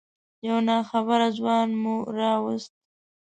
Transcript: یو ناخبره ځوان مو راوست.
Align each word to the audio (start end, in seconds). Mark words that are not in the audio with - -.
یو 0.47 0.57
ناخبره 0.67 1.27
ځوان 1.37 1.67
مو 1.81 1.95
راوست. 2.17 2.71